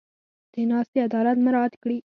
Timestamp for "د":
0.53-0.55